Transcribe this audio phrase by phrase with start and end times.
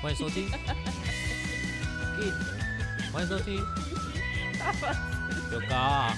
[0.00, 0.48] 欢迎收听。
[3.12, 3.56] 欢迎收听。
[5.50, 6.16] 有高啊！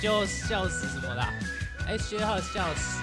[0.00, 1.34] 就笑死什么啦？
[1.86, 3.02] 哎，学号笑死。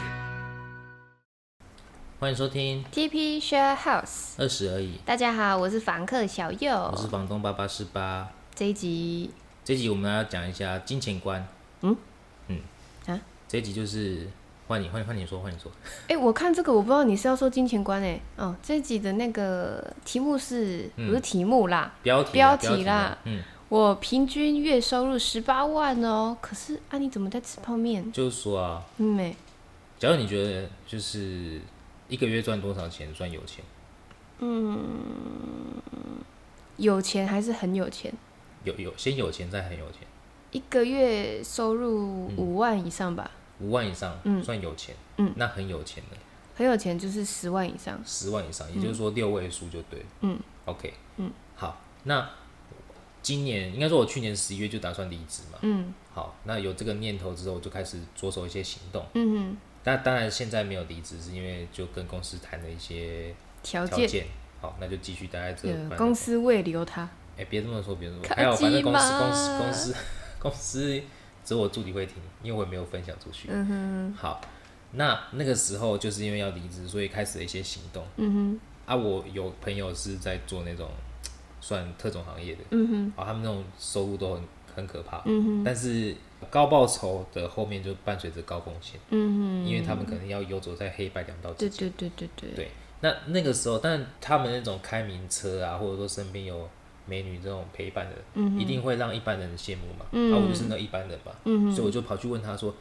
[2.20, 5.00] 欢迎收听 TP Share House，二十而已。
[5.06, 6.98] 大家好，我是房客小右我。
[7.00, 8.32] 是房东八八四八。
[8.56, 9.30] 这一集
[9.64, 11.48] 这集我们要讲一下金钱观。
[11.82, 11.96] 嗯
[12.48, 12.60] 嗯
[13.06, 14.28] 啊，这集就是
[14.68, 15.72] 换你换你换你说换你说。
[16.08, 21.94] 哎、我看这个，我不知道你是要说金钱观哎、哦，这集的那个题目是、嗯不是题目啦？
[22.04, 28.12] 标题啊标题题啦嗯，我平均月收入十八万哦，可是啊，你怎么在吃泡面？
[28.12, 29.36] 就是说啊，嗯没、
[29.98, 31.62] 假如你觉得就是
[32.10, 33.64] 一个月赚多少钱算有钱，
[34.40, 34.68] 嗯
[36.78, 38.14] 有钱还是很有钱？
[38.64, 40.02] 有有先有钱再很有钱，
[40.52, 44.44] 一个月收入五万以上吧，五万以上嗯。
[44.44, 45.34] 算有钱，嗯。
[45.36, 46.18] 那很有钱的。
[46.56, 48.02] 很有钱就是十万以上。
[48.06, 50.06] 十万以上，也就是说六位数就对了。
[50.22, 52.28] 嗯，OK，嗯，好，那
[53.22, 55.94] 今年应该说我去年十一月就打算离职嘛，嗯。
[56.14, 59.06] 好，那有这个念头之后，我就开始着手一些行动。
[59.14, 64.26] 嗯哼，但当然现在没有离职，是因为就跟公司谈了一些条件。
[64.60, 67.08] 好，那就继续待在这公司未留他。
[67.38, 69.96] 哎，别这么说，别这么说，客还有反正公司公司公司
[70.40, 71.02] 公司
[71.48, 73.48] 只有我助理会听，因为我也没有分享出去。
[73.50, 74.14] 嗯哼。
[74.14, 74.42] 好，
[74.92, 78.06] 那那个时候就是因为要离职，所以开始了一些行动。
[78.18, 78.60] 嗯哼。
[78.86, 80.90] 啊，我有朋友是在做那种
[81.62, 83.14] 算特种行业的，嗯哼。
[83.16, 84.44] 啊，他们那种收入都很
[84.76, 85.64] 很可怕，嗯哼。
[85.64, 86.14] 但是
[86.50, 91.90] 高报酬的后面就伴随着高风险，嗯哼，因为他们可能要游走在黑白两道之对间。
[91.92, 92.56] 对对对对。
[92.56, 92.72] 对。
[93.00, 96.68] 那那个时候，但他们那种开名车啊，或者说身边有
[97.08, 100.06] 美女这种陪伴的，嗯一定会让一般人羡慕嘛。
[100.12, 102.74] 嗯啊，我就是那一般人嘛，嗯所以我就跑去问他说：“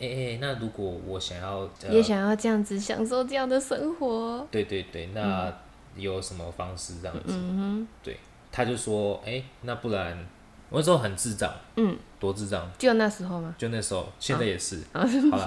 [0.00, 4.46] 哎、哎、那如果我想要，呃也想要这样子享受这样的生活。
[4.50, 5.52] 对对对，那
[5.96, 7.34] 有什么方式这样子？
[7.34, 8.16] 嗯对，
[8.50, 10.26] 他就说：哎、那不然
[10.70, 12.68] 我那时候很智障，嗯，多智障。
[12.78, 13.54] 就那时候吗？
[13.56, 14.78] 就那时候，现在也是。
[14.92, 15.44] 啊好了，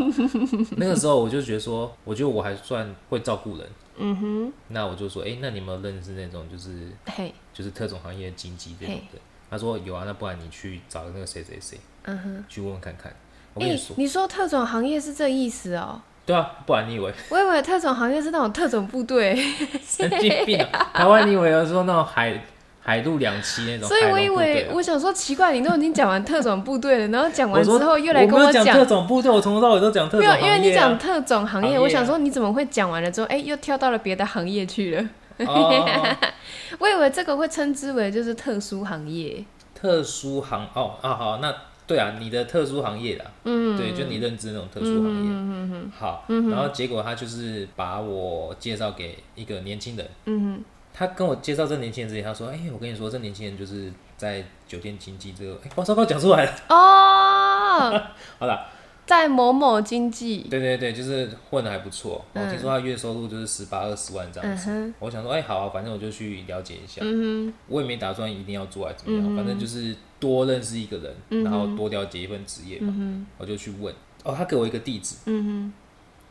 [0.77, 3.67] 那个时候我就觉得说，我觉得我还算会照顾人。
[3.99, 9.17] 嗯哼，那我就说，哎、那你有没有认识那种就是嘿，就是特种行业经济这种的？
[9.49, 12.45] 他说有啊，那不然你去找那个谁谁谁嗯哼。
[12.47, 13.11] 去问问看看。
[13.55, 15.99] 我跟哎、你说，你说特种行业是这意思哦？
[16.23, 19.35] 对啊，不然你以为我以为特种行业是那种特种部队，
[19.83, 20.91] 神经病啊？
[20.93, 22.39] 台湾你以为有说那种海
[22.81, 24.67] 海陆两栖那种所以我以为？
[24.73, 30.57] 我想说奇怪，你都已经讲完特种部队了，然后讲完之后又来跟我讲特种部队，我从头到尾都讲特没有，种行业、啊。
[30.57, 35.09] 因为你讲特种行业，行业啊我想说你怎么会讲完了之后，哎、又跳到了别的行业去了？
[35.45, 36.15] 哦，
[36.79, 39.43] 我以为这个会称之为就是特殊行业。
[39.73, 41.53] 特殊行哦啊好，那
[41.85, 58.01] 对啊，你的特殊行业啦，嗯，对，就你认知那种特殊行业，嗯嗯好，然后结果他就是把我介绍给一个年轻人，嗯他跟我介绍这年轻人之前，他说，哎、我跟你说，这年轻人就是在酒店经济这个，哎、我糟糕，讲出来了，哦，
[58.39, 58.65] 好啦，
[59.07, 62.51] 在某某经济，对对对，就是混的还不错，我嗯。
[62.51, 72.93] 听说他月收入就是十八二十万这样子，嗯，我想说，哎、好啊，反正我就去了解一下，嗯我也没打算一定要做还是怎么样，反正就是多认识一个人，嗯然后多了解一份职业嘛，
[73.37, 73.95] 我就去问。
[74.23, 75.73] 哦，他给我一个地址，哼，嗯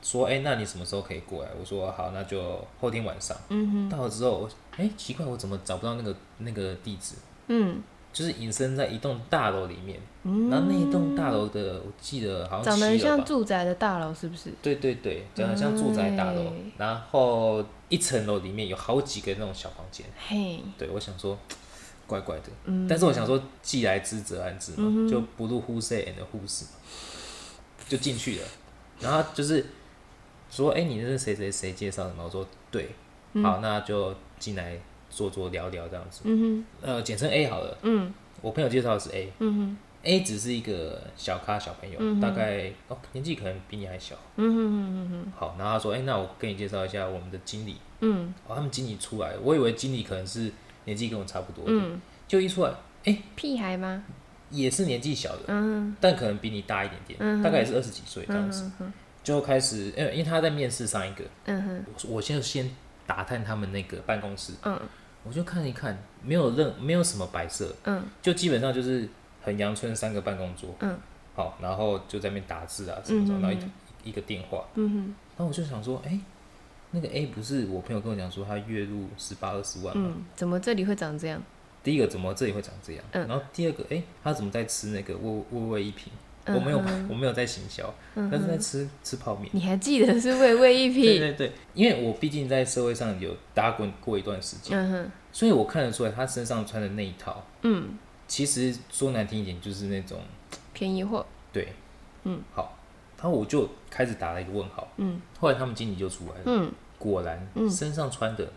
[0.02, 1.48] 说，哎、那你什么时候可以过来？
[1.58, 3.34] 我说好，那就后天晚上。
[3.48, 7.14] 嗯哼，到了之后，我哎、奇怪，我怎么找不到那个那个地址？
[7.48, 7.80] 嗯，
[8.16, 10.00] 就是隐身在一栋大楼里面，
[10.50, 13.22] 然后那一栋大楼的，我记得好像长得很像。
[13.22, 14.50] 住宅的大楼，是不是？
[14.62, 20.06] 对对对，长得像住宅大楼，哎然后一层楼里面有好几个那种小房间。
[20.16, 21.38] 嘿，对，我想说，
[22.06, 22.44] 怪怪的。
[22.64, 26.70] 嗯但是我想说，既来之则安之嘛，就不入忽 say and 忽视嘛，
[27.86, 28.46] 就进去了。
[28.98, 29.62] 然后就是
[30.50, 32.24] 说，哎、你这是谁谁谁介绍的吗？
[32.24, 32.88] 我说对，
[33.42, 34.80] 好，那就进来
[35.16, 36.20] 坐坐聊聊这样子。
[36.24, 36.64] 嗯哼。
[36.82, 37.78] 呃，简称 A 好了。
[37.82, 38.12] 嗯。
[38.42, 44.14] 我朋友介绍的是 A，A、嗯哼，只是一个小咖小朋友，大概哦年纪可能比你还小。
[44.36, 47.78] 嗯哼嗯哼好，然后他说，哎、那我跟你介绍一下我们的经理。
[48.00, 48.34] 嗯。
[48.46, 50.52] 哦，他们经理出来，我以为经理可能是
[50.84, 51.98] 年纪跟我差不多的，嗯，
[52.28, 52.70] 就一出来，
[53.04, 54.04] 哎、屁孩吗？
[54.50, 55.96] 也是年纪小的，嗯。
[55.98, 58.92] 但可能比你大一点点，大概也是二十几岁这样子，嗯
[59.24, 62.70] 就开始，因为因为他在面试上一个，嗯哼，我我先先
[63.08, 64.78] 打探他们那个办公室，嗯
[65.26, 69.08] 我就看一看，没有任没有什么摆设，嗯就基本上就是
[69.42, 70.96] 很阳春三个办公桌，嗯
[71.34, 73.66] 好，然后就在那边打字啊什么什么，嗯然后
[74.04, 74.96] 一一个电话，嗯哼，
[75.36, 76.18] 然后我就想说，哎、
[76.92, 80.12] 那个 A 不是我朋友跟我讲说他月入十八二十万吗？
[80.16, 81.42] 嗯，怎么这里会长这样？
[81.82, 83.04] 第一个怎么这里会长这样？
[83.12, 86.12] 嗯然后第二个，哎、他怎么在吃那个味味味一瓶？
[86.46, 86.78] 我没有
[87.08, 89.48] 我没有在行销，但是在吃吃泡面。
[89.52, 91.20] 你还记得是味味一对品？
[91.20, 97.98] 对对，因为我毕竟在社会上有打滚过一段时间，嗯哼，所以我看得出来他身上穿的那一套，嗯，
[98.28, 100.20] 其实说难听一点就是那种
[100.72, 101.72] 便宜货，对，
[102.24, 102.78] 嗯，好，
[103.16, 105.20] 然后我就开始打了一个问号，嗯。
[105.40, 106.72] 后来他们经理就出来了，嗯。
[106.98, 107.68] 果然嗯。
[107.68, 108.48] 身上穿的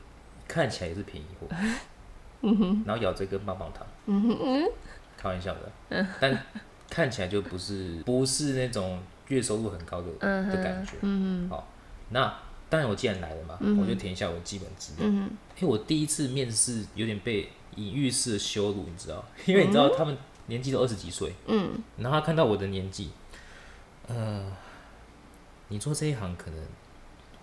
[0.48, 1.48] 看起来也是便宜货，
[2.42, 2.84] 嗯哼。
[2.86, 4.70] 然后咬着一根棒棒糖，嗯哼嗯。
[5.18, 6.32] 开玩笑的，但
[6.90, 10.94] 看起来就不是不是那种月收入很高的嗯的感觉。
[11.02, 11.68] 嗯好，
[12.10, 12.34] 那
[12.70, 15.08] 当然我既然来了嘛，嗯我就填一下我的基本资料。
[15.08, 19.24] 嗯因为我第一次面试有点被隐喻式的羞辱，你知道？
[19.46, 23.12] 因为你知道他们年纪都二十几岁，嗯然后他看到我的年纪，
[24.08, 24.52] 呃，
[25.68, 26.60] 你做这一行可能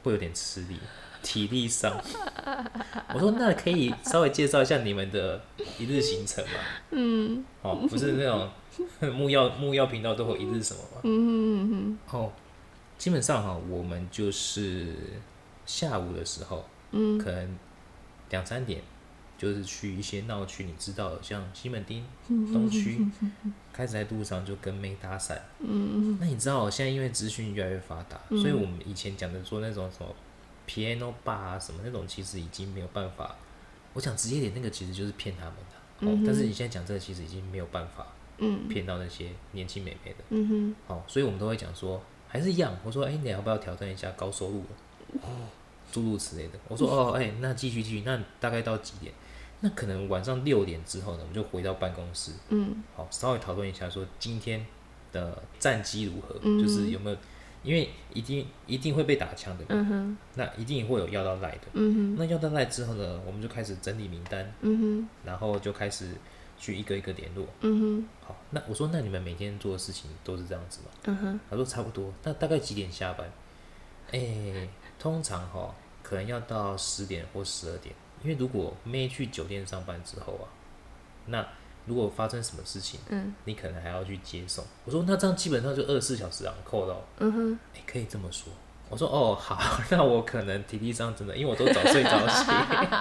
[0.02, 0.78] 会有点吃力，
[1.22, 2.00] 体力上。
[3.14, 5.40] 我说那可以稍微介绍一下你们的
[5.78, 6.54] 一日行程吗？
[6.90, 8.48] 嗯哦，不是那种
[9.12, 11.00] 木曜木曜频道都会有一日什么吗？
[11.05, 12.32] 嗯嗯嗯哦，
[12.99, 14.94] 基本上哈，我们就是
[15.64, 17.58] 下午的时候，嗯可能
[18.31, 18.82] 两三点，
[19.38, 23.06] 就是去一些闹区，你知道的，像西门町、东区，
[23.73, 25.37] 开始在路上就跟妹搭讪。
[25.61, 30.14] 嗯那你知道，现在因为资讯越来越发达，所以我们以前讲的说那种什么
[30.69, 33.37] piano bar 啊什么那种，其实已经没有办法。
[33.93, 36.06] 我讲直接点，那个其实就是骗他们的。
[36.06, 38.06] 哦，但是你现在讲这个，其实已经没有办法
[38.38, 40.18] 嗯骗到那些年轻美眉的。
[40.30, 42.76] 嗯哼好，所以我们都会讲说，还是一样。
[42.84, 45.20] 我说，哎、你要不要挑战一下高收入的？
[45.92, 46.58] 诸如此类的。
[46.68, 49.12] 我说，哦，哎、那继续继续，那大概到几点？
[49.60, 54.64] 那可能晚上六点之后呢，我们就回到办公室，嗯好，稍微讨论一下说今天
[55.12, 57.16] 的战绩如何，嗯就是有没有，
[57.62, 61.62] 因为一定一定会被打枪的嘛，嗯哼那一定会有要到赖的。
[61.72, 66.10] 嗯哼那要到赖之后呢，我们就开始整理名单，嗯哼然后就开始
[66.58, 67.47] 去一个一个联络。
[67.61, 70.87] 嗯哼好，那我说，那你们每天做的事情都是这样子吗？
[71.05, 73.31] 嗯哼他说差不多，那大概几点下班？
[74.12, 74.69] 哎、
[74.99, 80.47] 通常哈可能要到十点或十二点，因为如果妹去酒店上班之后啊，
[81.26, 81.47] 那
[81.87, 84.64] 如果发生什么事情，嗯你可能还要去接送。
[84.85, 88.53] 我说那这样基本上就二十四小时啊，扣到，嗯哼哎、可以这么说。
[88.88, 89.58] 我说哦好，
[89.91, 92.44] 那我可能体力上真的，因为我都早睡早起，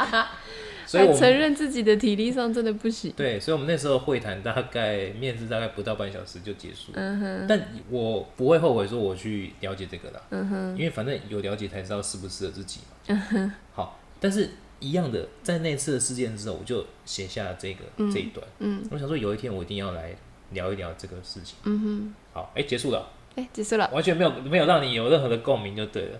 [0.85, 3.11] 所以我承认自己的体力上真的不行。
[3.15, 6.91] 对，所以我们那时候会谈大概面试大概不到半小时就结束。
[6.93, 7.59] 嗯哼但
[7.89, 13.53] 我不会后悔说我去了解这个啦，嗯哼因为反正有了解才知道适不适合自己嘛。
[13.73, 14.49] 好，但是
[14.79, 17.79] 一样的，在那次的事件之后，我就写下了这个、
[18.11, 18.45] 这一段。
[18.59, 20.15] 嗯我想说有一天我一定要来
[20.51, 21.57] 聊一聊这个事情。
[21.63, 22.99] 嗯哼好，哎、结束了，
[23.35, 23.89] 哼，哎，结束了。
[23.91, 26.19] 完全没有没有让你有任何的共鸣就对了。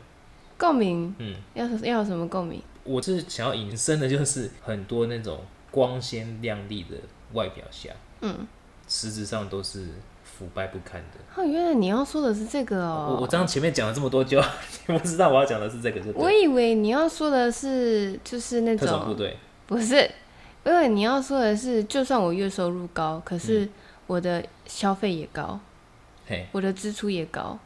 [0.57, 2.61] 共鸣嗯，要要有什么共鸣？
[2.85, 5.39] 我是想要引申的，就是很多那种
[5.71, 6.95] 光鲜亮丽的
[7.33, 7.89] 外表下，
[8.21, 8.47] 嗯，
[8.87, 9.87] 实质上都是
[10.23, 11.41] 腐败不堪的。
[11.41, 13.07] 哦，原来你要说的是这个哦。
[13.09, 14.39] 我我这样前面讲了这么多就，
[14.87, 19.35] 你不知道我要讲的是这个我以为你要说的是就是那种特种部队。
[19.67, 20.09] 不是，
[20.63, 23.67] 因为你要说的是，就算我月收入高，可是
[24.05, 25.59] 我的消费也高，
[26.27, 27.57] 嘿，我的支出也高，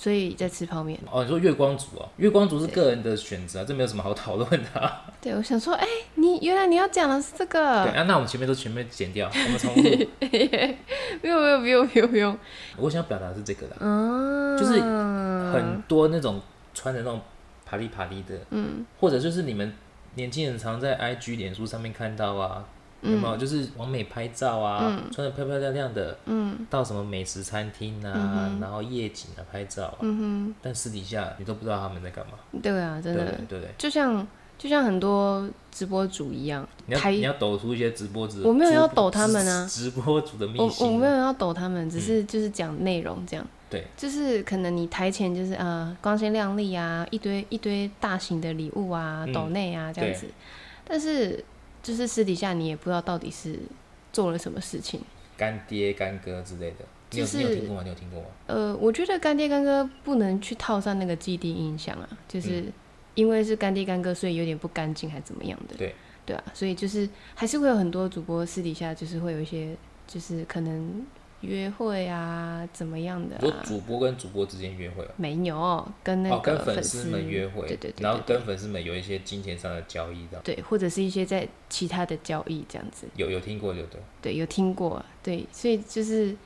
[0.00, 0.98] 所以在吃泡面。
[1.10, 5.04] 哦，你说月光族哦，月光族是个人的选择啊，这没有什么好讨论的、啊。
[5.20, 9.82] 对，我想说，哎、你原来你要讲的是这个对，啊，那我们前面都全面剪掉，我们重录。
[11.20, 12.38] 不用不用不用不用不用，
[12.78, 14.80] 我想表达的是这个啦，嗯，就是
[15.52, 16.40] 很多那种
[16.72, 17.20] 穿的那种
[17.66, 19.70] 啪里啪里的，嗯或者就是你们
[20.14, 22.64] 年轻人常在 IG、脸书上面看到啊，
[23.02, 23.36] 有没有？
[23.36, 26.66] 就是完美拍照啊，穿的漂漂亮亮的，嗯。
[26.68, 33.38] 到什么美食餐厅啊，然后夜景啊拍照啊，嗯但私底下你都不知道他们在干嘛，哼，对啊，真的。
[33.48, 33.60] 对？
[33.78, 34.26] 就像
[34.58, 39.66] 就像很多直播主一样，你要你要抖出一些直播主，我没有要抖他们啊。
[39.66, 40.90] 直直播主的秘我辛啊。
[40.90, 43.46] 我没有要抖他们，只是就是讲内容这样。
[43.70, 49.32] 对，就是可能你台前就是呃光鲜亮丽啊，一堆一堆大型的礼物啊、嗯。
[49.32, 50.26] 斗内啊这样子，
[50.84, 51.42] 但是
[51.82, 53.58] 就是私底下你也不知道到底是
[54.12, 55.00] 做了什么事情。
[55.36, 57.82] 干爹干哥之类的，你有、就是你有听过吗？
[57.82, 58.26] 你有听过吗？
[58.46, 62.64] 呃，我觉得干爹干哥不能去套上那个既定印象啊，就是
[63.14, 65.76] 因为是干爹干哥，所以有点不干净还怎么样的。
[65.76, 65.94] 对，
[66.26, 69.74] 对啊，所以就是还是会有很多主播私底下就是会有一些
[70.06, 71.04] 就是可能
[71.40, 73.62] 约会啊怎么样的你说啊。
[73.64, 75.10] 主播跟主播之间约会啊？
[75.16, 84.00] 没有跟那哦，跟个粉丝们约会，对对对，然后跟粉丝们有一些金钱上的交易，这样对，或者是一些在其他的交易这样子，有有听过就对。
[84.22, 86.36] 对，有听过，对，所以就是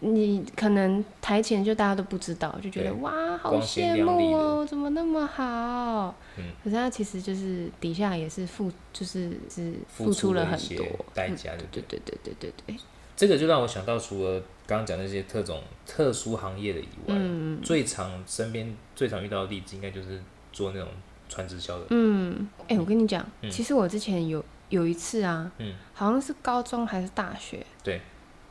[0.00, 6.14] 你可能台前就大家都不知道，就觉得哇，好羡慕哦，怎么那么好？
[6.36, 11.66] 嗯，可是他其实就是底下也是付，就是是付出出了很多代价，对？
[11.72, 12.76] 对对对对对，
[13.16, 20.20] 这个就让我想到，除了刚刚讲那些特种特殊行业的以外，嗯最常身边最常遇到的例子，应该就是
[20.52, 20.88] 做那种
[21.28, 21.86] 传直销的。
[21.90, 28.00] 嗯，哎、我跟你讲，嗯其实我之前有有一次啊，嗯，好像是高中还是大学，对，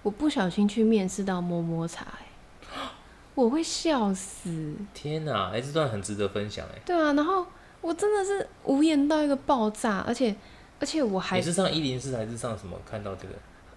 [0.02, 2.78] 我不小心去面试到摸摸茶、哎，
[3.36, 4.76] 我会笑死。
[4.94, 6.82] 天哪，哎、这段很值得分享哎。
[6.86, 7.46] 对啊，然后
[7.82, 10.34] 我真的是无言到一个爆炸，而且
[10.80, 13.34] 而且我还你是上一零四还是上什么看到这个？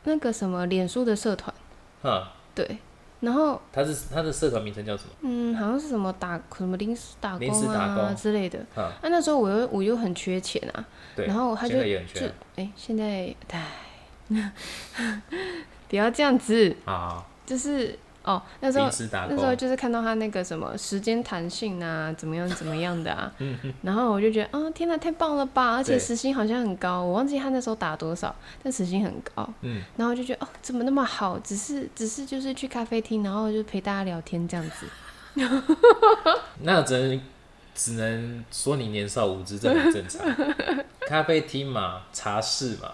[0.07, 1.55] 那个什么脸书的社团，
[2.03, 2.79] 哈，对，
[3.21, 5.11] 然后他是他的社团名称叫什么？
[5.21, 8.59] 嗯，好像是什么打什么临时打临时工啊之类的。
[8.75, 10.85] 哈，啊，那时候我又我又很缺钱啊，
[11.15, 13.67] 对，然后他就现在也很就缺哎、现在唉，
[15.89, 18.87] 不要这样子，啊，就是哦，那时候
[19.29, 23.33] 那时候，就是看到他那个什么时间弹性啊，怎么样怎么样的啊，
[23.83, 25.77] 然后我就觉得，啊，天哪，太棒了吧！
[25.77, 29.49] 而且对时薪好像很高，我忘记他那时候打多少，但时薪很高。
[29.61, 31.39] 嗯，然后我就觉得，哦，怎么那么好？
[31.39, 34.87] 只是只是就是去咖啡厅，然后就陪大家聊天这样子。
[36.63, 37.21] 那只能
[37.75, 40.27] 只能说你年少无知，这很正常。
[41.07, 42.91] 咖啡厅嘛，茶室嘛，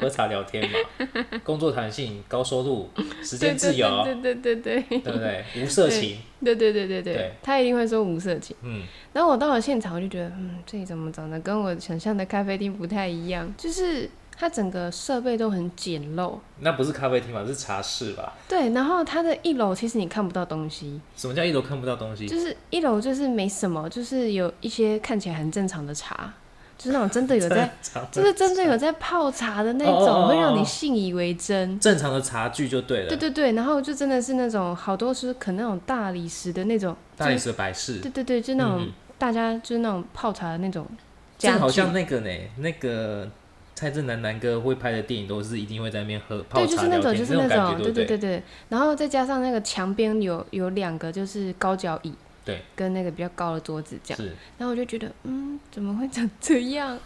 [0.00, 2.88] 喝茶聊天嘛，工作弹性，高收入，
[3.22, 5.44] 时间自由，对对对对对对不对？
[5.62, 8.56] 无色情，对对对对对对他一定会说无色情。
[8.62, 13.52] 嗯，然后我到了现场，我就觉得，嗯，这里怎么长得跟我想象的咖啡厅不太一样？
[13.56, 18.34] 就是它整个设备都很简陋，那不是咖啡厅嘛，是茶室吧？
[18.48, 18.70] 对。
[18.70, 22.28] 然后它的一楼其实你看不到东西，什么叫一楼看不到东西？
[22.28, 26.32] 就是一楼就是没什么，就是有一些看起来很正常的茶，
[26.78, 27.70] 就是那种真的有在，
[28.10, 30.28] 就是真的有在泡茶的那哦哦哦种，哦。
[30.28, 31.78] 会让你信以为真。
[31.80, 33.08] 正常的茶具就对了。
[33.08, 40.86] 对对对，然后就真的是那种好多是可能那种大理石的那种，大理石的摆饰，对对对，就那种、嗯大家就是那种泡茶的那种
[41.36, 43.28] 这家具，个好像那个呢，那个
[43.74, 48.40] 蔡正南南哥会拍的电影都是一定会在那边喝泡对，就是那种，就是那种，对对对对。
[48.68, 52.14] 然后再加上那个墙边有有两个就是高脚椅，
[52.48, 54.18] 对，跟那个比较高的桌子这样。
[54.22, 56.98] 是然后我就觉得，嗯，怎么会长这样？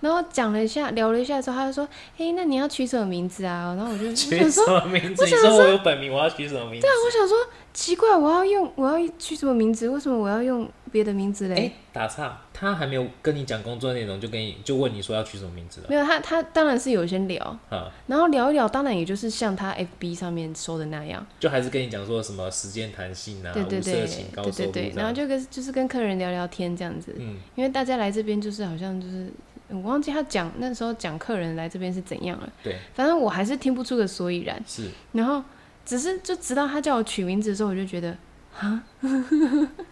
[0.00, 3.74] 然后讲了一下，聊了一下之后，他就说，嘿，那你要取什么名字啊？
[3.76, 5.22] 然后我就 我取什么名字？
[5.22, 6.86] 我想你说我有本名，我要取什么名字？
[6.86, 7.36] 对啊我想说，
[7.72, 9.88] 奇怪，我要用我要取什么名字？
[9.88, 11.54] 为什么我要用别的名字嘞？
[11.54, 17.92] 哎、打岔，他还没有跟你讲工作内容，就跟你就问你说要取什么名字了没有，他他当然是有先聊，啊？
[18.06, 25.10] 然后聊一聊，当然也就是像他 FB 上面说的那样，就还是跟你讲说什么时间弹性啊，对对对对对对，然后。
[25.12, 29.30] 就跟就是跟客人聊聊天这样子，嗯，因为大家来这边就是好像就是
[29.70, 34.60] 我忘记他讲那时候讲客人来这边是怎样了，对，反正我还是听不出个所以然。
[34.66, 35.42] 是然后
[35.84, 38.16] 只是就直到他叫我取名字的时候，我就觉得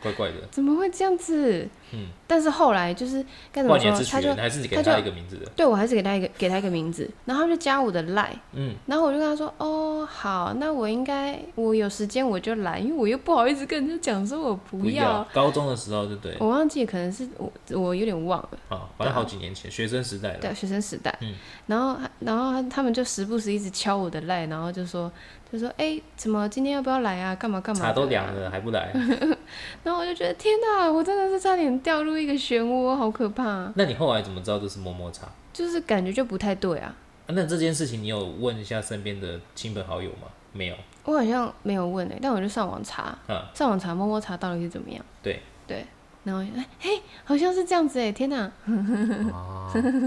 [0.02, 0.34] 怪怪的。
[0.50, 1.66] 怎么会这样子？
[1.90, 5.50] 嗯，但是后来就是该怎么说，他就，还是给他就一个名字的？
[5.56, 15.26] 对我还是给他一个给他一个名字，然后他就加我的赖，嗯，然后我就跟他说，哦好，那我应该我有时间我就来，因为我又不好意思跟人家讲说我不不要。
[15.32, 16.36] 高中的时候，就对？
[16.38, 18.50] 我忘记可能是我我有点忘了。
[18.68, 20.38] 啊，反正好几年前，学生时代了。
[20.40, 21.34] 对，学生时代，嗯
[21.66, 25.10] 然后然后他他们就时不时一直敲我的赖，然后就说
[25.50, 27.34] 就说哎、怎么今天要不要来啊？
[27.34, 27.80] 干嘛干嘛？
[27.80, 28.26] 茶都凉。
[28.34, 28.92] 了还不来？
[29.84, 35.28] 然后我就觉得天哪，我真的是差点掉入一个漩涡，好可怕，那你后来怎么知道这是摸摸茶？
[35.52, 36.94] 就是感觉就不太对啊。
[37.26, 40.28] 啊那这件事情你有问一下身边的亲朋好友吗？
[40.52, 40.74] 没有。
[41.04, 45.02] 我好像没有问哎、但我就上网查，啊，上网查摸摸茶到底是怎么样。
[45.22, 45.86] 对对，
[46.24, 48.50] 然后哎嘿，好像是这样子哎、天哪，
[49.32, 49.57] 哦，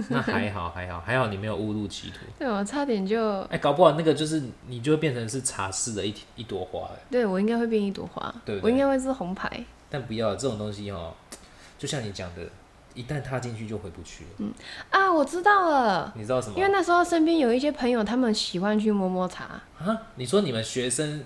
[0.09, 2.19] 那 还好还好还好你没有误入歧途。
[2.39, 9.49] 对我差点就哎、搞不好那个就是你就会变成是茶室的一一朵花哎，对我应该会变一朵花，对我应该会是红牌。
[9.89, 11.13] 但不要这种东西哦，
[11.77, 12.41] 就像你讲的，
[12.93, 14.29] 一旦踏进去就回不去了。
[14.37, 14.53] 嗯
[14.89, 16.69] 啊，我知道了，你知道什么因为？
[16.71, 19.45] 那时候身边有一些朋友，他们喜欢去摸摸茶。
[19.79, 21.23] 啊，你说你们学生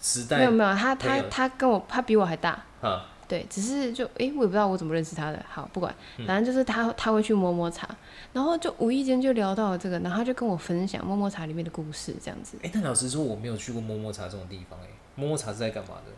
[0.00, 5.44] 时代没有没有，他他他跟我他比我还大，啊，对，只是就诶，我也不知道我怎么认识他的。
[5.48, 7.86] 好，不管，嗯反正就是他他会去摸摸茶，
[8.32, 16.12] 然后就无意间就聊到了这个，然后他就跟我分享摸摸茶里面的故事，这样子，哎、但老实说我没有去过摸摸茶这种地方哎，摸摸茶是在干嘛的？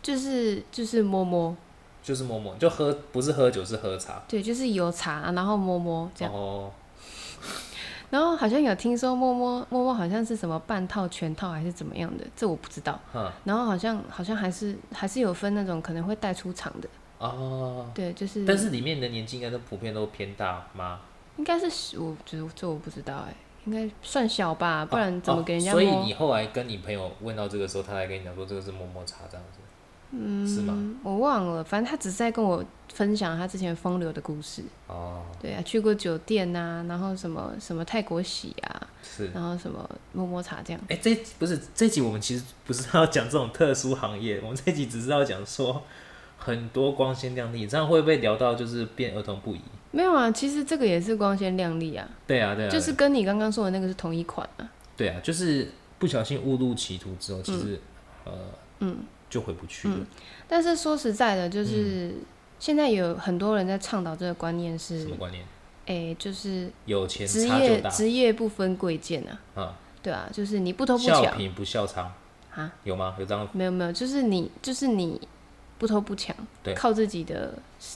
[0.00, 1.56] 就是就是摸摸，
[2.02, 4.22] 就是摸摸，就喝不是喝酒是喝茶。
[4.28, 6.70] 对，就是有茶，然后摸摸这样，哦，
[8.10, 12.98] 然后好像有听说摸摸摸摸好像是什么半套全套还是怎么样的，这我不知道。
[13.14, 21.00] 嗯然后好像好像还是还是有分那种可能会带出场的，哦，对，就是但是里面的年纪应该都普遍都偏大吗？
[21.36, 23.34] 应该是我觉得这我不知道哎、
[23.64, 25.88] 应该算小吧，不然怎么给人家哦所以？
[26.04, 29.58] 你后来跟你朋友问到这个时候，他才跟你讲说这个是摸摸茶这样子。
[30.12, 30.72] 嗯是吗？
[30.76, 34.62] 嗯，我忘了，反正他只是在跟我分享他之前风流的故事。
[34.86, 39.30] 哦，对啊，去过酒店呐、然后什么什么泰国洗啊，是。
[39.34, 40.80] 然后什么摸摸茶这样。
[40.88, 45.82] 哎、这不是这集我们其实不是要讲这种特殊行业，我们这集只是要讲说
[46.38, 49.60] 很多光鲜亮丽，这样会不会聊到就是变儿童不宜？
[49.90, 54.70] 没有啊，其实这个也是光鲜亮丽啊，对啊，对啊，就是跟你刚刚说的那个是同一款啊。
[54.96, 57.80] 对啊，就是不小心误入歧途之后，其实、
[58.24, 58.32] 呃
[58.80, 58.98] 嗯，
[59.28, 59.96] 就回不去了。
[60.46, 62.14] 但是说实在的，就是、
[62.58, 65.44] 现在有很多人在倡导这个观念是什，么观念？
[65.86, 69.38] 哎、就是有钱职业职业不分贵贱啊。
[69.54, 72.06] 啊，对啊，就是你不偷不抢笑贫不笑娼
[72.54, 73.14] 啊，有吗？
[73.18, 73.46] 有这样？
[73.52, 75.20] 没有没有，就是你就是你
[75.78, 77.52] 不偷不抢，对靠自己的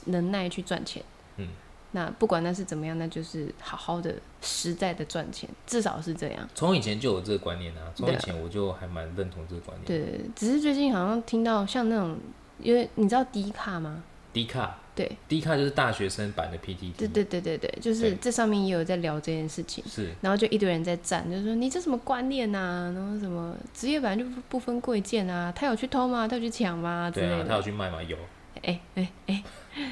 [0.06, 1.02] 能耐去赚钱。
[1.36, 1.48] 嗯，
[1.92, 6.46] 那不管那是怎么样，那就是好好的实在的赚钱，至少是这样。
[6.54, 9.86] 从以前就有这个观念啊，从以前我就还蛮认同这个观念。
[9.86, 12.18] 对，只是最近好像听到像那种，
[12.60, 14.02] 因为你知道低卡吗？
[14.32, 19.82] 低卡，对，低卡就是大学生版的 PTT，对对对对对，就是这上面也有在聊这件事情。
[19.88, 20.10] 是。
[20.20, 26.28] 然后就一堆人在站，就说你这什么观念呐、然后什么职业本来就不不分贵贱啊，他有去偷吗？
[26.28, 27.10] 他有去抢吗？
[27.10, 28.02] 对啊，他有去卖吗？
[28.02, 28.16] 有，
[28.62, 29.42] 哎哎哎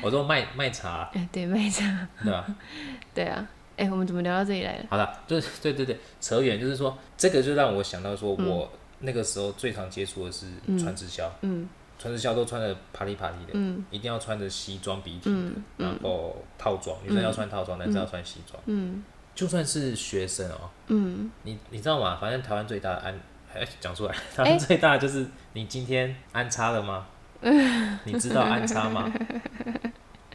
[0.02, 2.57] 我说卖卖茶，哎，对，卖茶，对啊、
[3.14, 3.49] 对啊。
[3.76, 4.87] 哎，我们怎么聊到这里来了？
[4.88, 8.49] 好了，就是对对对，扯远就是说，这个就让我想到说，嗯。
[8.49, 10.47] 我那个时候最常接触的是
[10.78, 19.02] 传直销，嗯传直销都穿的啪里啪里的，嗯一定要穿着西装笔挺的，嗯然后套装，女生要穿套装，男生要穿西装，嗯
[19.34, 22.16] 就算是学生哦、嗯，你你知道吗？
[22.20, 23.20] 反正台湾最大的安，
[23.54, 27.06] 哎，讲出来，台湾最大的就是你今天安插了吗？
[28.04, 29.12] 你知道安插吗？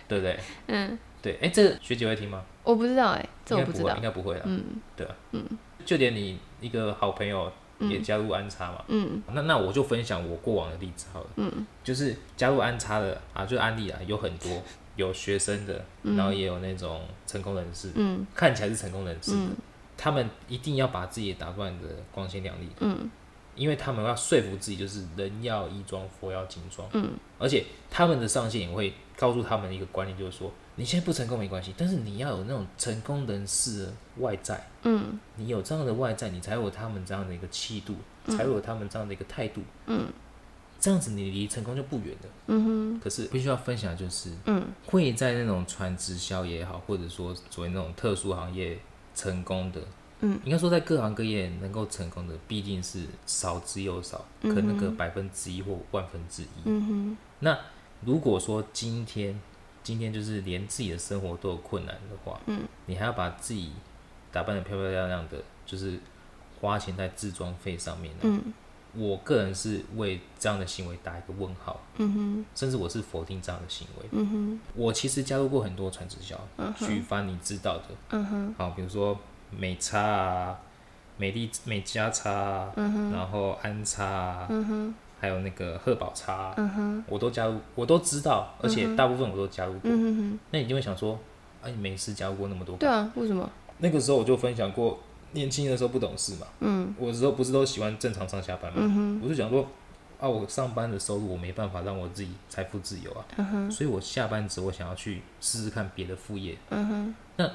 [0.08, 0.40] 对不对？
[0.68, 2.44] 嗯，对，哎，这个学姐会听吗？
[2.64, 4.02] 我不知道哎，这应该不会，我不知道应。
[4.04, 4.42] 该不会啦。
[4.46, 4.64] 嗯
[4.96, 5.16] 对啊，
[5.84, 7.52] 就连你一个好朋友
[7.90, 9.22] 也加入安插嘛，嗯。
[9.34, 11.66] 那那我就分享我过往的例子好了，嗯。
[11.84, 14.62] 就是加入安插的啊，就案例啊，有很多
[14.96, 18.26] 有学生的，然后也有那种成功人士，嗯。
[18.36, 19.34] 看起来是成功人士
[19.98, 23.10] 他们一定要把自己打扮的光鲜亮丽，嗯。
[23.54, 27.12] 因为他们要说服自己，就是人要衣装，佛要金装，嗯。
[27.38, 37.96] 而且他们的上线也会告诉他们一个观念，就是说，你现在不成功没关系，但是你要有那种成功人士的外在，嗯你有这样的外在，你才有他们这样的一个气度，
[38.28, 40.08] 才有他们这样的一个态度，嗯
[40.80, 42.30] 这样子你离成功就不远了。
[42.48, 48.80] 嗯哼可是必须要分享，就是嗯会在那种传直销也好，或者说所谓那种特殊行业
[49.14, 49.82] 成功的，
[50.22, 56.48] 嗯，应该说在各行各业能够成功的，毕竟是少之又少，可能个百分之一或万分之一。
[56.66, 57.56] 嗯哼那
[58.04, 59.40] 如果说今天
[59.84, 63.72] 今天就是连自己的生活都有困难的话，嗯，你还要把自己
[64.32, 66.00] 打扮的漂漂亮亮的，就是
[66.60, 68.54] 花钱在自装费上面呢、嗯。
[68.94, 72.46] 我个人是为这样的行为打一个问号，嗯哼。
[72.54, 74.06] 甚至我是否定这样的行为。
[74.12, 74.60] 嗯哼。
[74.76, 76.38] 我其实加入过很多传直销，
[76.78, 78.56] 举凡你知道的，嗯哼。
[78.58, 79.18] 好，比如说
[79.50, 80.60] 美差啊、
[81.16, 89.82] 美丽美加差啊，然后安差啊，嗯哼还有那个贺宝差啊，嗯哼我都加入，我都知道，而且大部分我都加入过。
[89.84, 91.14] 嗯哼哼，那你就会想说，
[91.62, 92.76] 啊，你没事加入过那么多？
[92.78, 93.48] 对啊，为什么？
[93.78, 95.00] 那个时候我就分享过，
[95.34, 99.68] 年轻的时候不懂事嘛，嗯我时候不是都喜欢正常上下班嘛，嗯哼我就想说，
[100.20, 106.58] 啊，我上班的收入我没办法让我自己财富自由啊，嗯哼所以我下班之后我想要去试试看别的副业。
[106.70, 107.52] 嗯哼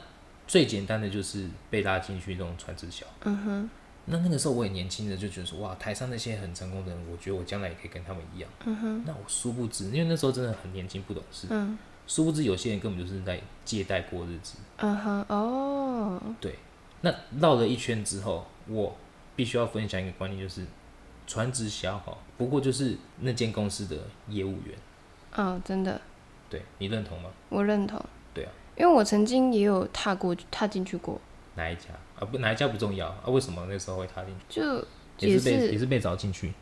[0.46, 3.04] 最简单的就是被拉进去这种传直销。
[3.24, 3.70] 嗯哼
[4.06, 8.48] 那那个时候我也年轻的，就觉得说，哇，台上那些很成功的人，我觉得我将来也可以跟他们一样。
[8.64, 14.58] 嗯哼那我殊不知，因为那时候真的很年轻不懂事，嗯殊不知有些人根本就是在借贷过日子。
[14.76, 16.54] 嗯哼哦对，
[17.00, 18.96] 那绕了一圈之后，我
[19.34, 20.64] 必须要分享一个观念，就是
[21.26, 23.96] 传直销哈，不过就是那间公司的
[24.28, 24.78] 业务员。
[25.34, 26.00] 哦，真的，
[26.48, 27.28] 对你认同吗？
[27.48, 28.00] 我认同。
[28.32, 31.20] 对啊，因为我曾经也有踏过踏进去过，
[31.56, 31.86] 哪一家
[32.18, 32.24] 啊？
[32.24, 33.24] 不，哪一家不重要啊？
[33.26, 34.60] 为什么那时候会踏进去？
[34.60, 34.74] 就
[35.18, 36.52] 也也是是被也是被找进去。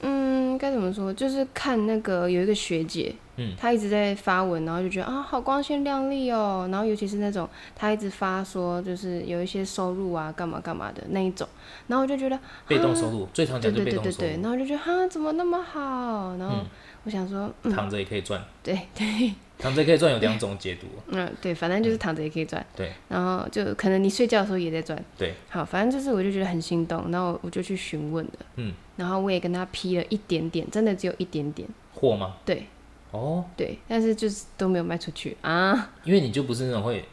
[0.00, 1.12] 嗯，该怎么说？
[1.12, 6.68] 就是看那个有一个学姐，嗯，她一直在发文，然后就觉得啊，好光鲜亮丽哦。
[6.70, 11.48] 然后尤其是那种她一直发说，就是有一些收入啊，干嘛干嘛的那一种，
[11.86, 16.36] 然后我就觉得被动收入最常对讲就对对对然后就觉得哈，怎么那么好？
[16.36, 16.66] 然后嗯
[17.04, 20.86] 我想说，躺着也可以赚，对 对，躺着也可以赚有两种解读。
[21.08, 22.92] 嗯对，反正就是躺着也可以赚，对。
[23.08, 32.36] 然后就可能你睡觉的时候也在赚，对，好，反正就是我就觉得很心动，然后我就去询问了，嗯，然后我也跟他批了一点点，真的只有一点点，货吗？
[32.44, 32.66] 对。
[33.10, 35.36] 哦，对，但是就是都没有卖出去。
[35.40, 35.92] 啊。
[36.02, 37.04] 因为你就不是那种会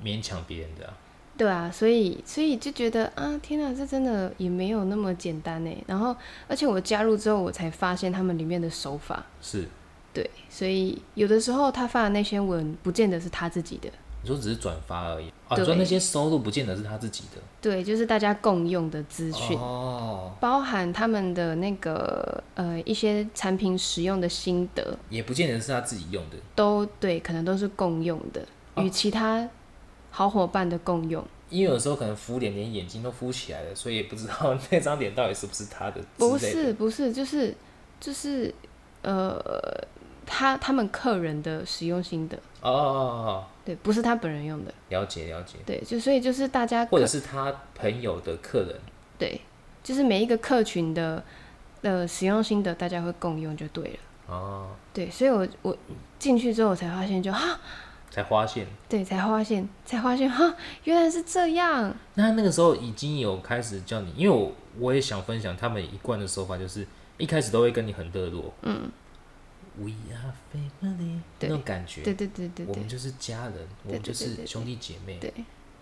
[0.00, 0.94] 勉强别人的、啊，
[1.36, 5.84] 对啊，所以所以就觉得啊，天哪，这真的也没有那么简单呢。
[5.88, 6.14] 然后，
[6.46, 9.66] 而且我加入之后，我才发现他们里面的手法，是
[10.12, 13.88] 对，所以有的时候他发的那些文，不见得是他自己的，
[14.22, 19.56] 你说只是转发而已啊，说那些收入不见得是他自己的对，就是大家共用的资讯。
[19.58, 26.36] 哦，包含他们的那个呃一些产品使用的心得，也不见得是他自己用的。
[26.54, 28.44] 都对，可能都是共用的，
[28.74, 29.48] 哦与其他
[30.10, 31.24] 好伙伴的共用。
[31.48, 36.38] 因为有时候可能敷脸连眼睛都敷起来了，所以也不知道 那张脸到底是不是他的之不。
[36.38, 37.54] 是不是，就是
[37.98, 38.54] 就是
[39.02, 39.36] 呃，
[40.26, 48.76] 他他们客人的使用心得，哦哦哦哦，对，不是他本人用的，了解了解，对，就所以就是大家或者是他朋友的客人。
[49.18, 49.40] 对，
[49.82, 51.22] 就是每一个客群的
[51.82, 54.34] 的使用心得，大家会共用就对了。
[54.34, 55.76] 哦，对，所以我我
[56.18, 57.58] 进去之后，我才发现就哈，
[58.10, 58.66] 才发现。
[58.88, 60.54] 对，才发现才发现哈，
[60.84, 61.92] 原来是这样。
[62.14, 66.86] 那那个时候已经有开始叫你，因为我我也想分享他们一贯的手法，就是
[67.18, 68.90] 一开始都会跟你很热络，嗯
[69.80, 72.74] ，We are family 那种感觉，对对对对对。
[72.74, 75.32] 我们就是家人，我们就是兄弟姐妹，对，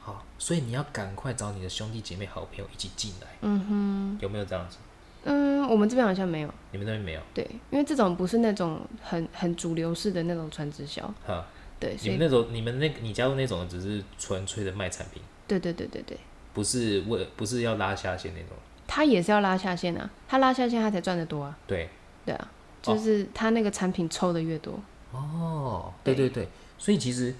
[0.00, 4.78] 好，所以你要赶快找你的兄弟姐妹、好朋友一起进来，嗯哼，有没有这样子？
[5.24, 6.54] 嗯，我们这边好像没有。
[6.70, 7.20] 你们那边没有？
[7.34, 11.44] 对，因为这种不是那种很很主流式的那种传直销，哈，
[11.80, 16.16] 对，你们那种，你们那你加入那种只是纯粹的卖产品，对对对对对，
[16.54, 18.56] 不是为不是要拉下线那种，
[18.86, 21.90] 他也是要拉下线啊，他拉下线他才赚得多啊，对，
[22.24, 22.50] 对啊，
[22.94, 24.80] 就是他那个产品抽的越多，
[25.12, 26.14] 哦，对。
[26.14, 26.48] 对对，
[26.78, 27.34] 所以其实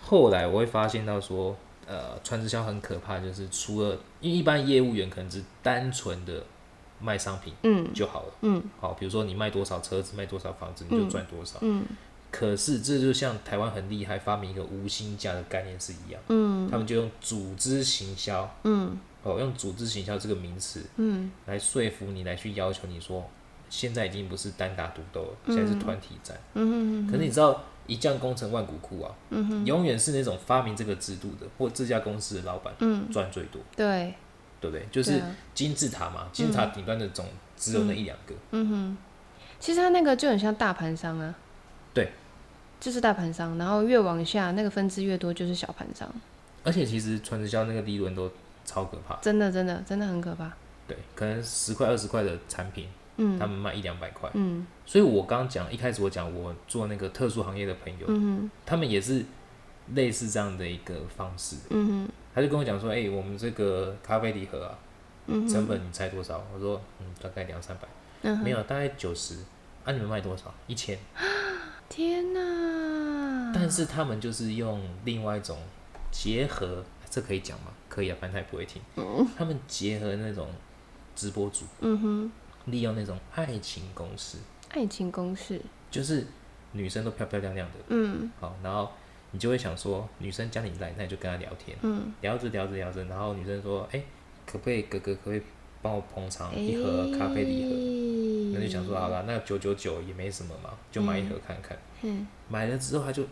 [0.00, 6.44] 后来我会发现到说，呃，传直销很可怕，就是除了因为一般业务员可能只单纯的
[7.00, 7.92] 卖商品嗯。
[7.92, 8.62] 就好了，嗯。
[8.80, 11.58] 好，比如说你卖多少车子，卖多少房子，你就赚多少。
[11.62, 11.84] 嗯。
[12.30, 16.68] 可是这就像台湾很厉害，发明一个无薪假的概念是一样，嗯。
[16.68, 18.98] 他们就用组织行销，嗯。
[19.22, 21.30] 哦，用组织行销这个名词嗯。
[21.46, 23.24] 来说服你，来去要求你说，
[23.76, 26.36] 现在已经不是单打独斗了，现在是团体战。
[26.54, 27.06] 嗯。
[27.08, 34.14] 可是你知道一将功成万骨枯啊，嗯永远是那种发明这个制度的或这家公司的老板嗯，赚最多，对，
[34.60, 34.86] 对不对？
[34.92, 35.20] 就是
[35.54, 38.68] 金字塔嘛，金字塔顶端的总只有那一两个，嗯。
[38.68, 38.96] 哼，
[39.58, 41.34] 其实他那个就很像大盘商啊，
[41.92, 42.12] 对，
[42.78, 46.08] 就是大盘商，然后越往下那个分支越多就是小盘商，
[46.62, 48.30] 而且其实传直销那个利润都
[48.64, 50.50] 超可怕，真的真的真的很可怕，
[50.88, 59.24] 对，可能十块二十块的产品，嗯他们卖一两百块，嗯所以我刚刚讲一开始我讲我做那个特殊行业的朋友，嗯他们也是
[59.94, 64.78] 类似这样的一个方式，哼嗯他就跟我讲说，哎、我们这个咖啡礼盒啊，
[65.26, 66.44] 嗯哼成本你猜多少？
[66.52, 67.86] 我说，嗯，大概两三百，
[68.22, 69.36] 嗯，没有，大概九十。
[69.84, 70.52] 啊，你们卖多少？
[70.66, 70.98] 一千。
[71.90, 73.52] 天哪！
[73.54, 75.58] 但是他们就是用另外一种
[76.10, 77.66] 结合，这可以讲吗？
[77.88, 78.82] 可以啊，反正他也不会听。
[79.36, 80.48] 他们结合那种
[81.14, 82.32] 直播主，嗯哼，
[82.66, 84.38] 利用那种爱情公式，
[84.70, 86.26] 爱情公式，就是
[86.72, 88.30] 女生都漂漂亮亮的，嗯。
[88.40, 88.90] 好，然后
[89.32, 94.02] 你就会想说，女生叫你来，那你就跟她聊天，嗯，聊着聊着聊着，然后女生说，哎、
[94.46, 95.42] 可不可以哥哥可不可以
[95.82, 97.70] 帮我捧场一盒咖啡礼盒？
[97.70, 98.54] 盒？
[98.54, 101.76] 那就想说好了，那九九九也没什么嘛，就买一盒看看。
[102.02, 102.26] 嗯。
[102.48, 103.24] 买了之后，她就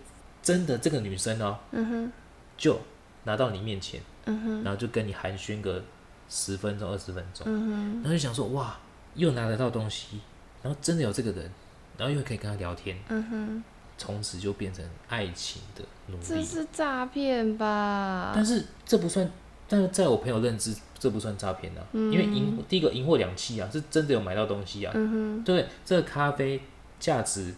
[0.43, 2.13] 真的这个女生哦，嗯哼。
[2.57, 2.79] 就
[3.25, 4.63] 拿到你面前，嗯哼。
[4.65, 5.83] 然后就跟你寒暄个
[6.29, 7.95] 十分钟、二十分钟，嗯哼。
[8.03, 8.79] 然后就想说哇，
[9.15, 10.21] 又拿得到东西，
[10.63, 11.51] 然后真的有这个人，
[11.99, 13.65] 然后又可以跟他聊天，嗯哼，
[13.99, 16.43] 从此就变成爱情的奴隶这。
[16.43, 18.33] 是诈骗吧？
[18.35, 19.31] 但是这不算，
[19.69, 24.93] 但是在我朋友认知，这不算诈骗啊，因为赢第一个赢货两期啊，是真的有买到东西啊。
[24.95, 26.61] 嗯哼对，这个咖啡
[26.99, 27.55] 价值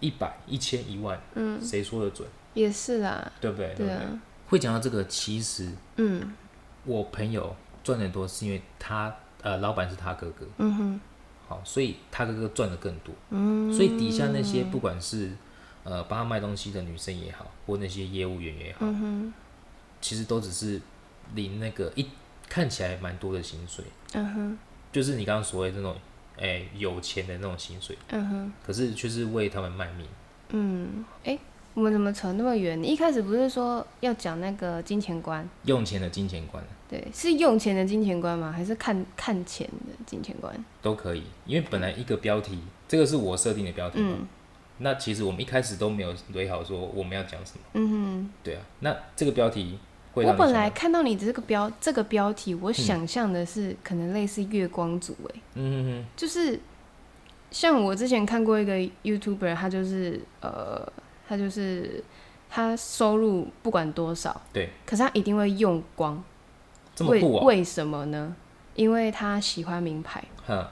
[0.00, 2.28] 一百、一千、一万，嗯，谁说的准？
[2.54, 3.68] 也是啦，对不对？
[3.72, 3.86] 不对？
[3.86, 6.32] 对啊，会讲到这个，其实嗯
[6.84, 9.14] 我朋友赚得多，是因为他
[9.46, 11.00] 呃，老板是他哥哥，嗯哼。
[11.46, 15.30] 好，所以他哥哥赚的更多，嗯，所以底下那些不管是
[15.84, 19.32] 呃帮他卖东西的女生也好，或那些业务员也好，嗯哼。
[20.00, 20.82] 其实都只是
[21.36, 22.08] 领那个一
[22.48, 24.58] 看起来蛮多的薪水，嗯哼。
[24.90, 25.94] 就是你刚刚所谓那种
[26.38, 28.52] 哎、有钱的那种薪水，嗯哼。
[28.66, 30.04] 可是却是为他们卖命。
[30.48, 31.38] 嗯，哎，
[31.76, 32.82] 我们怎么扯那么远？
[32.82, 35.46] 你一开始不是说要讲那个金钱观？
[35.64, 38.50] 用钱的金钱观对，是用钱的金钱观吗？
[38.50, 40.54] 还是看看钱的金钱观？
[40.80, 42.58] 都可以，因为本来一个标题，
[42.88, 44.14] 这个是我设定的标题嘛。
[44.20, 44.26] 嗯
[44.78, 48.30] 那其实我们一开始都没有对好说我们要讲什么，嗯哼。
[48.42, 48.62] 对啊。
[48.80, 49.78] 那这个标题
[50.12, 56.60] 会我本来看到你这个标这个标题，我想象的是可能类似月光族，哎，嗯哼就是
[57.50, 60.86] 像我之前看过一个 YouTuber，他就是呃，
[61.28, 62.02] 他就是
[62.48, 66.14] 他收入不管多少，对，可是他一定会用光。
[66.14, 66.22] 为
[66.94, 68.34] 这么酷哦、为什么呢？
[68.74, 70.22] 因为他喜欢名牌，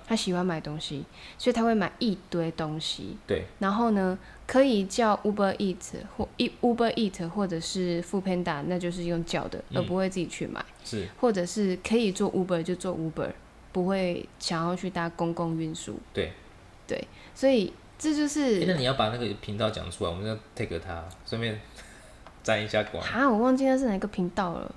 [0.06, 1.04] 他喜欢买东西，
[1.38, 3.16] 所以他会买一堆东西。
[3.26, 5.76] 对，然后呢，可以叫 Uber Eat
[6.16, 10.64] 或一 Uber Eat 或者是 f o o Panda，那就是用叫的，嗯而不会自己去买。
[10.84, 13.30] 是，或者是可以做 Uber 就做 Uber，
[13.72, 15.98] 不会想要去搭公共运输。
[16.12, 16.32] 对。
[16.86, 17.02] 对，
[17.34, 17.72] 所以
[18.04, 21.58] 这就是那你要把那个频道讲出来，我们要 take 他，顺便
[22.44, 23.02] 沾一下光。
[23.02, 24.70] 啊，我忘记那是哪个频道了。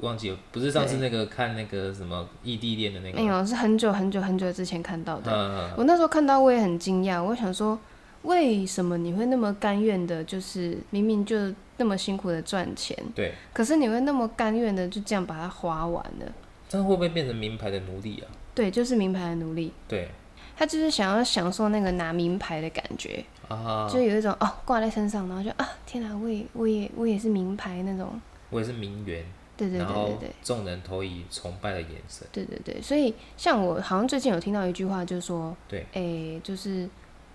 [0.00, 3.22] 忘记了，不是上次那个看那个什么异地恋的那个吗？
[3.22, 5.30] 没有，是很久很久很久之前看到的。
[5.32, 7.78] 嗯，我那时候看到我也很惊讶，我想说，
[8.22, 11.36] 为什么你会那么甘愿的，就是明明就
[11.76, 16.26] 那么辛苦的赚钱，对，可是你会那么甘愿的就这样把它花完了？
[16.68, 18.26] 这样会不会变成名牌的奴隶啊？
[18.56, 20.10] 对，就是名牌的奴隶，对
[20.56, 29.24] 他就是想要享受那个拿名牌的感觉，啊，就有一种哦挂在身上，然后就啊天哪，我也我也我也是名牌那种，我也是名媛，
[29.56, 30.30] 对对对对对。
[30.42, 32.26] 众人投以崇拜的眼神。
[32.32, 36.88] 对对对，所以像我好像最近有听到一句话，就是说，对，诶，就是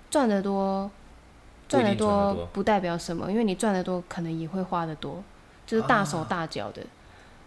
[0.09, 0.89] 赚得多，
[1.69, 5.23] 赚得多多不代表什么，因为你赚得多，可能也会花得多，
[5.67, 6.81] 就是大手啊大脚的。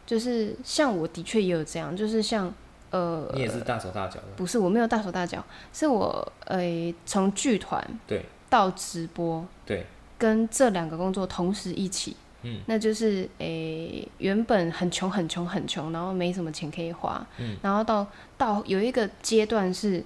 [0.06, 2.52] 就是像我的确也有这样，就是像
[2.94, 8.24] 呃，你也是大手大脚的，不是我没有大手大脚，是我诶从剧团对。
[8.50, 9.84] 到直播对，
[10.16, 18.06] 跟这两个工作同时一起，嗯，那就是诶、原本很穷很穷很穷，然后没什么钱可以花，嗯，然后到
[18.38, 20.04] 到有一个阶段是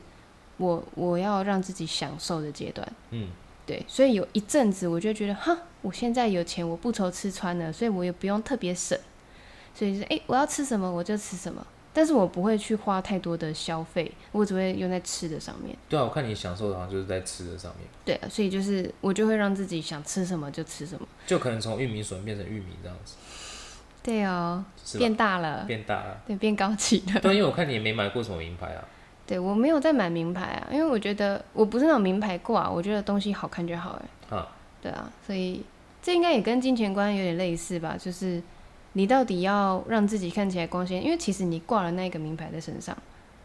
[0.56, 3.28] 我我要让自己享受的阶段，嗯，
[3.66, 8.98] 对，所以有一阵子我就觉得哈，我现在有钱，我不愁吃穿了，所以我也不用特别省，
[9.74, 11.66] 所以就是诶、我要吃什么我就吃什么。
[11.98, 15.76] 但是我不会去花太多的消费，我只会用在吃的上面。
[15.88, 21.04] 对啊，我看你享受的好像就是在吃的上面，对啊，所以就是我就会让自己想吃什么就吃什么。
[21.26, 23.16] 就可能从玉米笋变成玉米这样子，
[24.00, 24.64] 对哦，
[24.96, 26.22] 变大了，变大了。
[26.24, 27.18] 对，变高级了。
[27.20, 28.84] 对，因为我 看你也没买过什么名牌啊。
[29.26, 34.36] 对我没有在买名牌啊，因为我觉得我不是那种名牌挂，我觉得东西好看就好哎。
[34.36, 34.46] 啊，
[34.80, 35.64] 对啊，所以
[36.00, 38.40] 这应该也跟金钱观有点类似吧，就是
[38.98, 42.98] 你到底要让自己看起来光鲜，因为其实你挂了那个名牌在身上，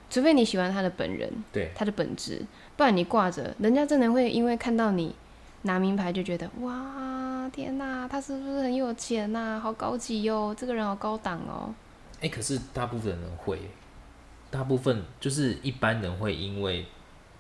[0.10, 2.44] 除非你喜欢他的本人，对，他的本质，
[2.76, 5.14] 不然你挂着，人家真的会因为看到你
[5.62, 11.72] 拿名牌就觉得哇，天哪，他是不是很有钱呐、好高级哦，这个人好高档哦。
[12.20, 13.60] 哎、可是大部分人会，
[14.50, 16.84] 大部分就是一般人会因为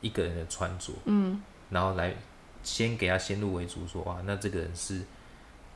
[0.01, 2.13] 一个人的穿着，嗯，然后来
[2.61, 5.01] 先给他先入为主说，哇，那这个人是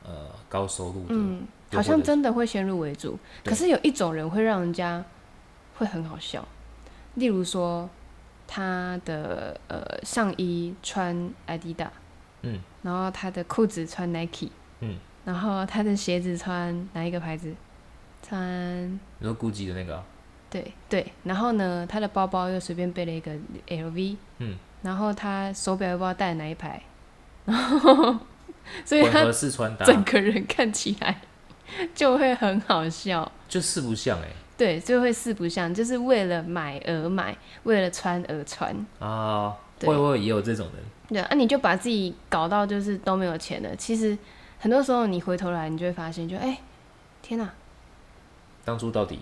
[0.04, 3.18] 呃高收入的，嗯，好像真的会先入为主。
[3.44, 5.04] 可是有一种人会让人家
[5.76, 6.46] 会很好笑，
[7.14, 7.88] 例如说
[8.46, 11.90] 他的呃上衣穿 Adidas，
[12.42, 17.54] 嗯，然后他的裤子穿 Nike，嗯，然后他的鞋子穿哪一个牌子？
[18.20, 20.04] 穿你说 GUCCI 的那个啊、
[20.50, 23.32] 对对，然后呢，他的包包又随便背了一个
[23.68, 26.82] LV，嗯，然后他手表又不知道戴哪一排，
[27.44, 28.16] 然后
[28.84, 31.20] 所以他混合式穿搭，整个人看起来
[31.94, 33.30] 就会很好笑。
[33.48, 38.74] 就四不像哎、对，就会四不像，就是为了买而买，为了穿而穿。
[38.98, 40.84] 啊，对会不会也有这种人？
[41.08, 43.74] 对啊，你就把自己搞到就是都没有钱了。
[43.76, 44.16] 其实
[44.58, 46.58] 很多时候你回头来，你就会发现就，哎、
[47.22, 47.50] 天哪、
[48.64, 49.18] 当初到底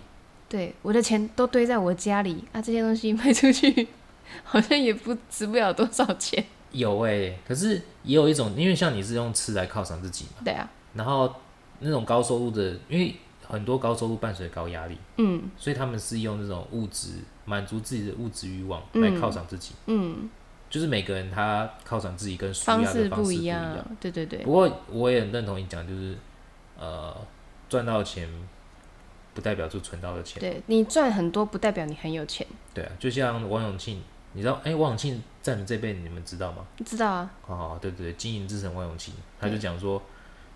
[0.48, 3.88] 对，我的钱都堆在我家里啊，这些东西卖出去
[4.42, 6.44] 好像也不值不了多少钱。
[6.72, 11.34] 有哎、可是也有一种，因为像你是用吃来犒赏自己嘛，对啊，然后
[11.80, 13.14] 那种高收入的，因为
[13.46, 19.74] 很多高收入伴随高压力，嗯所以他们是用这种物质满足自己的物质欲望嗯来犒赏自己。
[19.86, 20.28] 嗯，
[20.68, 23.86] 就是每个人他犒赏自己跟舒方式压的方式不一样。
[24.00, 26.16] 对对对不，过我也很认同你讲，就是
[26.78, 27.16] 呃，
[27.68, 28.28] 赚到钱
[29.32, 30.40] 不代表就存到的钱。
[30.40, 34.02] 对你赚很多不代表你很有钱，对啊，就像王永庆，
[34.32, 36.66] 你知道，哎、王永庆在你这辈你们知道吗？
[36.84, 37.30] 知道啊？
[37.46, 40.02] 哦，对对对，经营之神王永庆，他就讲说，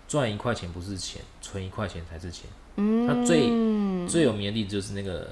[0.05, 2.49] 赚一块钱不是钱，存一块钱才是钱。
[2.75, 3.47] 嗯，他最
[4.05, 5.29] 最有名的例子就是那个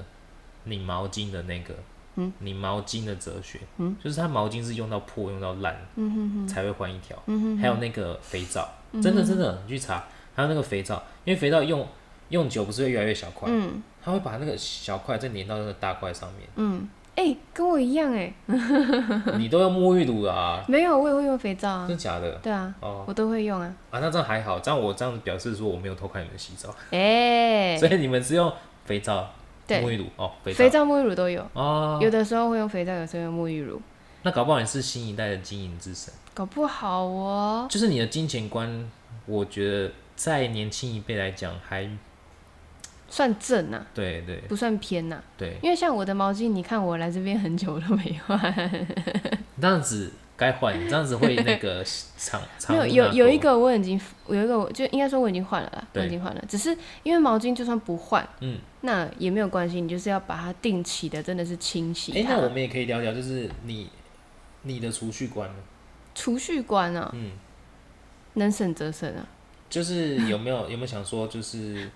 [0.64, 1.76] 拧毛巾的那个，
[2.16, 7.22] 嗯，拧毛巾的哲学，嗯，就是他毛巾是用到破、用到烂，嗯哼哼，才会换一条。
[7.26, 11.86] 嗯哼还有那个肥皂，嗯真的真的，你去查，还有那个肥皂，因为肥皂用
[12.30, 13.84] 用久不是会越来越小块，嗯。
[14.02, 16.48] 它会把那个小块再粘到那个大块上面。
[16.56, 16.88] 嗯，
[17.22, 18.34] 哎、跟我一样哎、
[19.38, 20.64] 你都用沐浴乳了啊？
[20.70, 21.98] 没有，我也会用肥皂啊真。
[21.98, 22.32] 的假的？
[22.42, 23.76] 对啊，哦我都会用啊。
[23.92, 28.50] 啊，那这样还好，这样我这样子表示说我没有偷看你们洗澡， 哎、所以你们是用
[28.86, 29.30] 肥皂、
[29.68, 33.82] 对沐浴乳哦，肥皂肥皂、沐浴乳都有，哦，有的时候会用肥皂，有时候用沐浴乳，
[34.24, 37.68] 那搞不好你是新一代的经营之神，搞不好哦。
[37.70, 38.90] 就是你的金钱观
[39.26, 41.86] 我觉得在年轻一辈来讲还
[43.10, 44.38] 算正啊，对对。
[44.48, 48.40] 不算偏呐、对，因为像我的毛巾，你看我来这边很久都没换，
[49.60, 51.84] 这样子该换，这样子会那个
[52.18, 62.36] 长长没有有有一个个我已经有一个我就应该说我已经换了啦，我对已经换了，只是因为毛巾就算不换，嗯，那也没有关系，你就是要把它定期的真的是清洗哎、它。
[62.36, 63.90] 那我们也可以聊聊，就是你
[64.64, 65.50] 你的储蓄观。
[65.50, 65.56] 呢？
[66.16, 67.32] 储蓄观啊，嗯，
[68.34, 69.26] 能省则省啊。
[69.70, 71.90] 就是有没有有没有想说，就是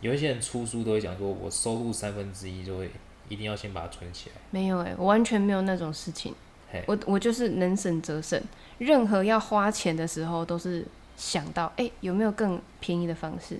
[0.00, 2.90] 有一些人出书都会讲说，我收入三分之一就会
[3.28, 4.36] 一定要先把它存起来。
[4.50, 6.34] 没有哎、我完全没有那种事情
[6.72, 6.82] 嘿。
[6.86, 8.40] 我我就是能省则省，
[8.78, 10.86] 任何要花钱的时候都是
[11.16, 13.58] 想到哎、有没有更便宜的方式。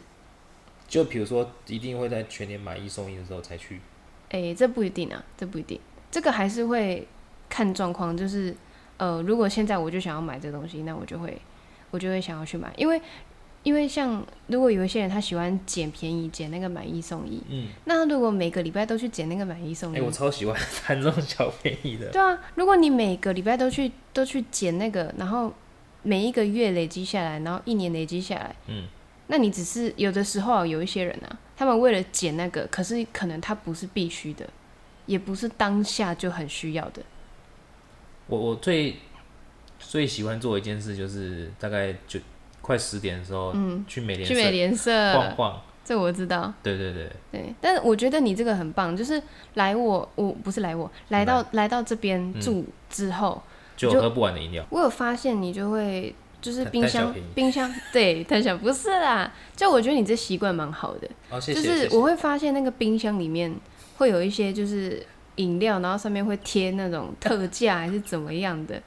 [0.88, 3.80] 就比如说，一定会在全年买一送一的时候才去。
[4.30, 5.78] 哎、这不一定啊，这不一定，
[6.10, 7.06] 这个还是会
[7.48, 8.16] 看状况。
[8.16, 8.56] 就是
[8.96, 11.40] 呃，如果现在我就想要买这东西，那我就会
[11.90, 13.00] 我就会想要去买，因为
[13.62, 22.10] 因为像如果有一些人他喜欢捡便宜，捡那个买一送一，嗯，那如果每个礼拜都去捡那个买一送哎、一，我超喜欢贪这种小便宜的。
[22.10, 25.52] 对啊，如果你每个礼拜都去都去捡那个，然后
[26.02, 28.84] 每一个月累积下来，然后一年累积下来，嗯，
[29.26, 34.48] 那你只是有的时候啊有一些人啊，他们为了捡那个，可是可能他不是必须的，
[35.04, 37.02] 也不是当下就很需要的。
[38.26, 38.96] 我我最
[39.78, 42.18] 最喜欢做的一件事就是大概就
[42.60, 45.60] 快十点的时候，嗯，去美联去美社联社，晃晃。
[45.82, 46.52] 这我知道。
[46.62, 49.20] 对对对，对，但是我觉得你这个很棒，就是
[49.54, 52.40] 来我我不是来我来到来到这边嗯。
[52.40, 53.42] 住之后，
[53.76, 54.64] 就喝不完的饮料。
[54.70, 61.60] 我有发现你就会就是冰箱冰箱对他想不是啦，就我觉得你这习惯蛮好的，哦，谢谢。
[61.60, 63.52] 就是我会发现那个冰箱里面
[63.96, 65.04] 会有一些就是
[65.36, 68.80] 饮料，然后上面会贴那种特价还是怎么样的，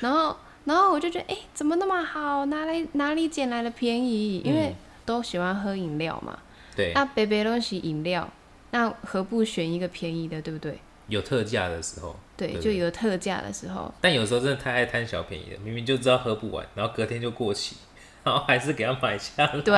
[0.00, 4.38] 然后然后我就觉得哎、诶怎么那么好，哪里哪里捡来的便宜？
[4.44, 4.74] 因为嗯
[5.06, 6.38] 都喜欢喝饮料嘛，
[6.76, 8.28] 对那北北东西饮料，
[8.70, 10.78] 那何不选一个便宜的，对不对？
[11.08, 17.74] 有特价的时候，对，对就有特价的时候，但有时候真的太爱贪小便宜了，明明就知道喝不完，然后隔天就过期，
[18.22, 19.60] 然后还是给他买下来。
[19.62, 19.74] 对，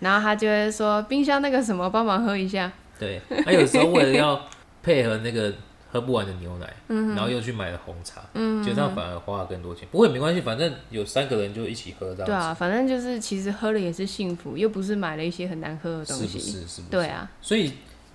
[0.00, 2.72] 然后他就会说冰箱那个什么，帮忙喝一下。
[2.98, 4.40] 对，他有时候为了要
[4.82, 5.52] 配合那个
[5.92, 9.86] 喝不完的牛奶，嗯然后又去买了红茶，嗯就这样反而花了更多钱。
[9.90, 16.38] 不过也没关系，反正有三个人就一起喝这样子，对啊，反正就是其实喝了也是幸福，又不是买了一些很难喝的是不东西。
[16.40, 16.50] 是？
[16.52, 16.82] 是不是？
[16.90, 17.74] 对啊，所以，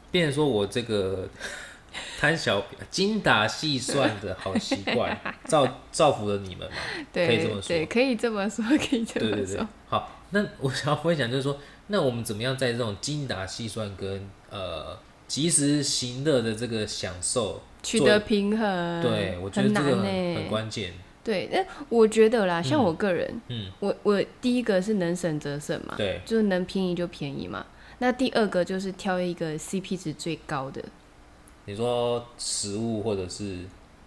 [0.10, 1.30] 变成说我这个
[2.20, 6.76] 贪小精打细算的好习惯， 造造福了你们嘛？
[7.13, 9.36] 对，可以这么说对，可以这么说，可以这么说。
[9.36, 20.42] 对对对，好，那我想要分享就是说，那我们怎么样在这种精打细算跟呃及时行乐的这个享受，取得平衡，对我觉得很难这个。
[20.42, 20.94] 很关键。
[21.24, 21.60] 对，那
[21.90, 27.66] 我觉得啦，像我个人，嗯，我我第一个是能省则省嘛，对，就是能便宜就便宜嘛。
[28.00, 30.82] 那第二个就是挑一个 CP 值最高的，
[31.66, 33.58] 你说食物或者是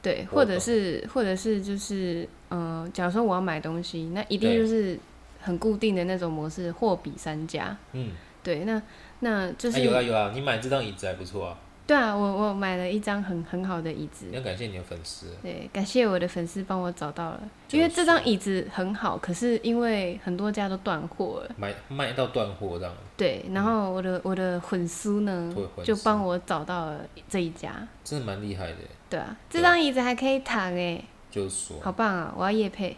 [0.00, 4.98] 对，或者是或者是就是，嗯、假如说我要买东西，那一定就是
[5.42, 7.76] 很固定的那种模式，货比三家。
[7.92, 8.82] 嗯，对，那
[9.20, 15.26] 那就哎、是、有啊有啊，你买这张椅子还不错啊，对啊，我我买了一张很很好的椅子，要感谢你的粉丝。
[15.42, 28.76] 对，感谢我的粉丝帮我找到了，就是因为这张椅子很好，可是因为很多家都断货了，买卖到断货这样，对，然后我的我的粉丝呢就帮我找到了这一家，真的蛮厉害的。
[29.08, 32.32] 对啊，这张椅子还可以躺哎，就是说，好棒啊！
[32.36, 32.96] 我要夜配，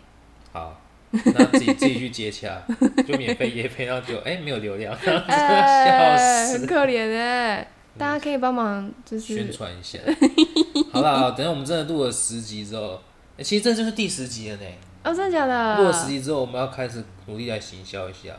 [0.52, 0.78] 好，
[1.12, 2.62] 那自己自己去接洽，
[3.06, 6.66] 就免费夜配，然后就哎、没有流量，笑哎，死很。
[6.66, 9.98] 可怜哎，大家可以帮忙就是宣传一下。
[10.92, 13.00] 好啦，好等下我们真的录了十集之后，
[13.36, 14.62] 欸其实这就是第十集了呢。
[15.04, 15.76] 哦，真的假的？
[15.78, 18.34] 录了十集之后，我们要开始努力来行销一下。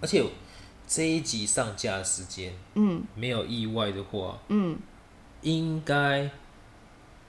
[0.00, 0.22] 而且
[0.86, 4.78] 这一集上架的时间，嗯没有意外的话，嗯，
[5.42, 6.30] 应该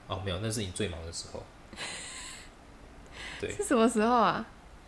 [0.07, 1.43] 哦没有，那是你最忙的时候。
[3.39, 4.45] 对，是什么时候啊？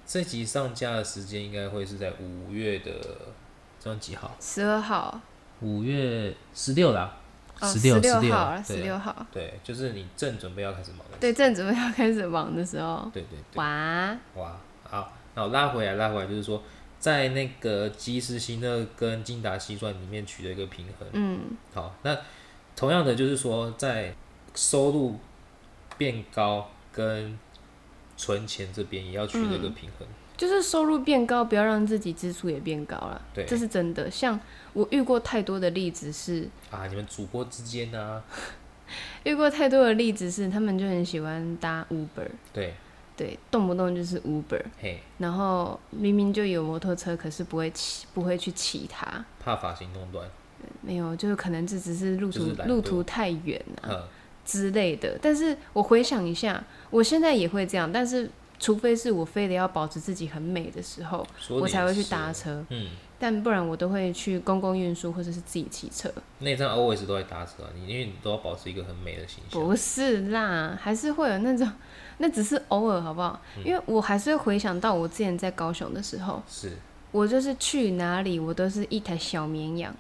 [0.10, 2.92] 这集上架的时间应该会是在五月的
[3.80, 4.36] 这样几号？
[4.42, 5.22] 十二号，
[5.62, 7.16] 五月十六啦，
[7.60, 11.20] 哦，十六十六号，十六号，对，就是你正准备要开始忙的时候。
[11.20, 13.60] 对，正准备要开始忙的时候，对对对。
[13.60, 16.64] 哇，哇，好，那我拉回来，拉回来就是说，
[17.00, 21.08] 在那个及时行乐跟精打细算里面取得一个平衡。
[21.12, 21.40] 嗯
[21.72, 22.18] 好，那
[22.76, 24.16] 同样的就是说，在
[24.56, 25.20] 收入
[26.00, 27.38] 变高跟
[28.20, 30.06] 存钱这边也要取得一个平衡。
[30.36, 33.46] 就是收入变高，不要让自己支出也变高了，对。
[33.46, 34.12] 这是真的。
[34.12, 34.40] 像
[34.74, 38.24] 我遇过太多的例子是，啊，你们主播之间呢、
[39.24, 42.74] 遇过太多的例子是，他们就很喜欢搭 Uber，对，
[43.18, 49.26] 对，动不动就是 Uber，嘿，然后明明就有摩托车，可是不会骑，不会去骑它。
[49.42, 50.26] 怕发型弄乱，
[50.80, 53.90] 没有，就是可能这只是路途就是路途太远啊。
[53.90, 54.04] 嗯，
[54.50, 55.18] 之类的。
[55.22, 62.66] 但是我回想一下，我现在也会这样，但是除非是我非得要保持自己很美的时候，我才会去搭车。
[62.70, 62.90] 嗯，
[63.20, 66.12] 但不然我都会去公共运输或者是自己骑车。
[66.40, 69.62] 那张 always 都在搭车啊，你因为你都要保持一个很美的形象。
[69.62, 71.72] 不是啦，还是会有那种，
[72.18, 73.40] 那只是偶尔，好不好？
[73.58, 76.74] 嗯因为我还是会回想到我之前在高雄的时候，是
[77.12, 79.96] 我就是去哪里我都是一台小绵羊，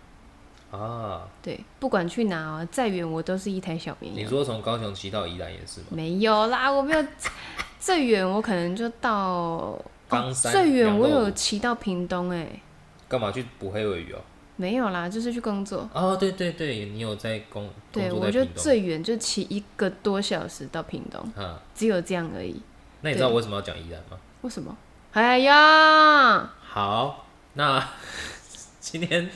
[0.71, 4.23] 啊，对，不管去哪哦，再远我都是一台小绵羊。
[4.23, 5.87] 你说从高雄骑到宜兰也是吗？
[5.89, 7.05] 没有啦，我没有
[7.79, 12.47] 最远，我可能就到哦冈山最远我有骑到屏东哎、
[13.07, 14.19] 干嘛去捕黑尾鱼哦？
[14.55, 15.89] 没有啦，就是去工作。
[15.93, 21.59] 哦，对对对，你有在工工对，我就最远就骑一个多小时到屏东，啊？
[21.73, 22.61] 只有这样而已。
[23.01, 24.17] 那你知道我为什么要讲宜兰吗？
[24.41, 24.75] 为什么？
[25.13, 27.83] 哎呀，好，那
[28.81, 29.29] 今天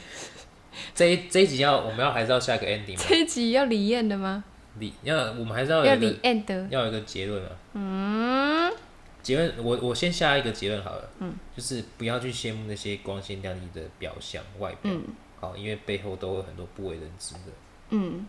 [0.95, 3.03] 这一这一集要我们要还是要下一个 ending 吗？
[3.07, 4.43] 这一集要李艳的吗？
[4.80, 6.67] 李要我们还是要要有一个李艳的。
[6.69, 7.51] 要有一个结论啊。
[7.74, 8.74] 嗯，
[9.21, 11.09] 结论我我先下一个结论好了。
[11.19, 14.91] 嗯，就是不要去羡慕那些光鲜亮丽的表象外表。
[14.91, 15.03] 嗯
[15.39, 17.51] 好，因为背后都有很多不为人知的
[17.89, 18.26] 嗯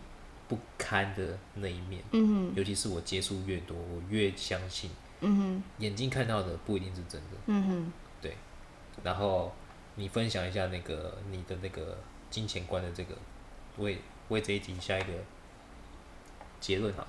[0.47, 2.01] 不堪的那一面。
[2.11, 4.89] 嗯尤其是我接触越多，我越相信
[5.21, 7.37] 嗯哼眼睛看到的不一定是真的。
[7.47, 8.29] 嗯哼，
[9.03, 9.53] 然后
[9.95, 11.97] 你分享一下那个你的那个
[12.35, 13.15] 金钱观的这个，
[13.77, 15.07] 为为这一集下一个
[16.59, 17.07] 结论好了。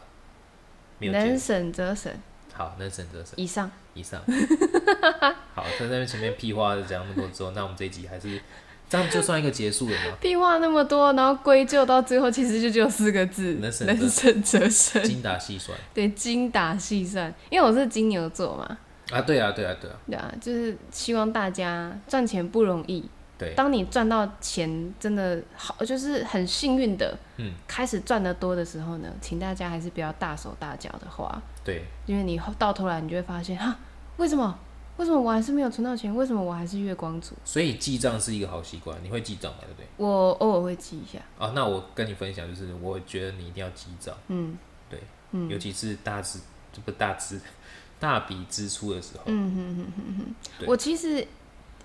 [1.00, 2.12] 没有结能论，省则省。
[2.52, 3.34] 好，能省则省。
[3.34, 4.22] 以上，以上。
[5.52, 8.40] 好，在那边前面屁话讲那么多之后，那我们这一集还是
[8.88, 10.16] 这样就算一个结束了吗？
[10.20, 15.02] 屁话那么多，然后归咎到最后，其实就只有四个字：能省则能省则省。
[15.02, 17.34] 精打细算对，精打细算。
[17.50, 18.78] 因为我是金牛座嘛，
[19.10, 23.04] 啊，对啊，对啊，对啊，对啊，就是希望大家赚钱不容易。
[23.38, 33.76] 对，当你赚到钱真的好，就是很幸运的，嗯，开始赚得多的时候呢，请大家还是不要大手大脚的花，对，因为你后到头来你就会发现，哈，
[34.16, 34.58] 为什么？
[34.96, 36.16] 为什么我还是没有存到钱？
[36.16, 37.34] 为什么我还是月光族？
[37.44, 39.86] 所以记账是一个好习惯，你会记账嘛，对不对？
[39.98, 44.56] 我偶尔会记一下，啊，那我跟你分享，就是我觉得你一定要记账，嗯。
[44.88, 44.98] 对，
[45.32, 45.50] 嗯。
[45.50, 46.38] 尤其是大支，
[46.72, 47.38] 这不大支，
[48.00, 50.66] 大笔支出的时候，嗯哼哼哼哼。
[50.66, 51.28] 我其实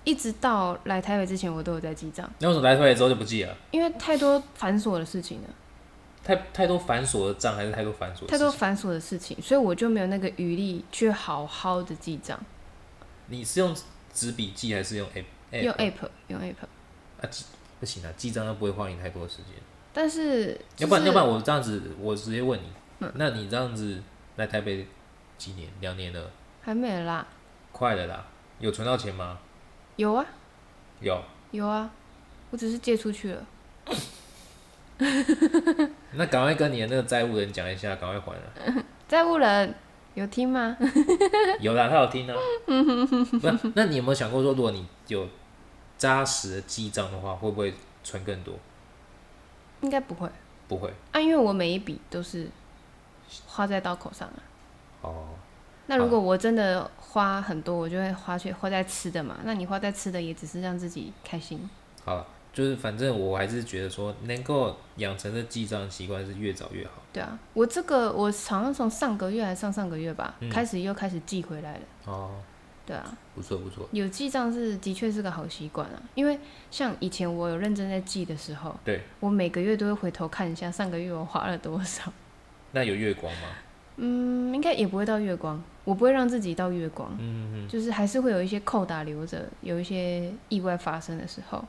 [0.04, 3.56] 一直到来台北之前，我都有在记账，那为什么来台北之后就不记了？
[3.70, 5.48] 因为太多繁琐的事情了，
[6.24, 8.28] 太太多繁琐的账，还是太多繁琐的事情？
[8.28, 12.38] 太多繁琐的事情，所以我就没有那个余力去好好的记账。
[13.26, 13.74] 你是用
[14.12, 15.62] 纸笔记还是用 app？
[15.62, 16.54] 用 app 用 app，
[17.20, 17.44] 啊，记
[17.78, 19.54] 不行啊，记账又不会花你太多时间。
[19.92, 22.64] 但是、要不然，要不然然我这样子，我直接问你，
[23.00, 24.02] 嗯那你这样子
[24.36, 24.86] 来台北
[25.36, 25.68] 几年？
[25.80, 26.30] 两年了，
[26.62, 27.26] 还没了啦，
[27.70, 28.26] 快了啦，
[28.58, 29.38] 有存到钱吗？
[29.96, 30.24] 有啊
[31.00, 31.22] 有。
[31.52, 31.90] 有啊，
[32.50, 33.46] 我只是借出去了。
[36.12, 38.84] 那赶快跟你的那个债务人讲一下，赶快还了。
[39.08, 39.74] 债务人
[40.14, 40.76] 有听吗？
[41.60, 42.34] 有啦，他有听啊。
[42.66, 45.28] 不，那你有没有想过说，如果你有
[45.98, 48.54] 扎实的记账的话，会不会存更多？
[49.82, 50.28] 应该不会
[50.68, 50.92] 不会。
[51.10, 52.48] 啊，因为我每一笔都是
[53.46, 54.38] 花在刀口上啊。
[55.02, 55.26] 哦，
[55.86, 59.38] 那如果我真的花很多，我就会花去花在吃的嘛。
[59.44, 61.68] 那你花在吃的也只是让自己开心。
[62.04, 66.92] 好了，就是反正我还是觉得说，能够养成的记账习惯是越早越好。
[67.12, 71.80] 对啊，我这个我好像从上个月还是上上个月吧，嗯开始又开始记回来了。
[72.06, 72.30] 哦，
[72.86, 73.88] 对啊，不错不错。
[73.92, 76.38] 有记账是的确是个好习惯啊，因为
[76.70, 82.12] 像以前我有认真在记的时候，对，我每个月都会回头看一下上个月我花了多少。
[82.72, 83.48] 那有月光吗？
[83.96, 91.66] 嗯，应该也不会到月光，我不会让自己到月光，嗯就是还是会有一些扣打留着，有一些意外发生的时候，嗯，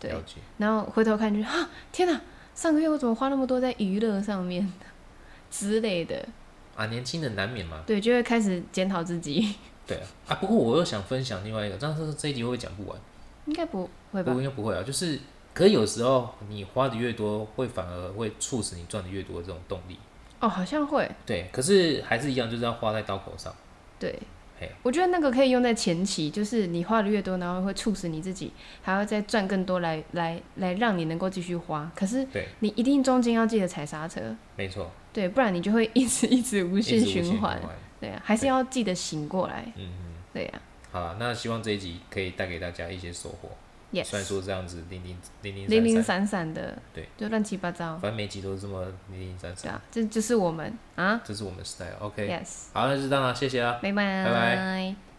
[0.00, 0.14] 对。
[0.58, 2.20] 然后回头看就啊，天哪，
[2.54, 4.70] 上个月我怎么花那么多在娱乐上面
[5.50, 6.26] 之类的，
[6.74, 7.82] 啊，年轻人难免嘛。
[7.86, 9.54] 对，就会开始检讨自己，
[9.86, 12.98] 对啊，啊，不过我又想分享另外一个，但是这一集会不会讲不完？
[13.46, 14.40] 应该不会吧不，？
[14.40, 15.18] 应该不会啊，就是，
[15.54, 19.98] 可是有时候你花的越多，会反而会促使你赚的越多的这种动力。
[20.42, 23.54] 哦，好像会，对，可是还是一样，就是要花在刀口上。
[23.98, 24.18] 对
[24.58, 24.68] 嘿。
[24.82, 31.88] 我觉得那个可以用在前期，就是你花的越多，然后会促使你自己还要再赚更多来来来让你能够继续花。
[31.94, 34.20] 可是对，你一定中间要记得踩刹车，
[34.56, 37.60] 没错，对，不然你就会 一直一直无限一直无限循环。
[38.00, 39.64] 对啊，还是要记得醒过来。
[39.76, 43.48] 嗯嗯，对呀、好了，那希望这一集可以带给大家一些收获。
[43.92, 51.20] ，yes，虽然说这样子零零零零零零散散，的，对，就乱七八糟，反正每集都是这么零零散散，对啊，这就是我们啊？
[51.24, 51.96] 这是我们的 style。
[52.00, 53.78] OK，，yes，好，那就这样了，谢谢啊。
[53.82, 53.92] 拜。
[53.92, 54.94] 拜拜。